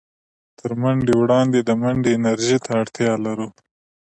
تر 0.59 0.71
منډې 0.81 1.13
وړاندې 1.21 1.59
د 1.63 1.69
منډې 1.81 2.11
انرژۍ 2.17 2.57
ته 2.65 2.71
اړتيا 2.81 3.13
لرو. 3.25 3.47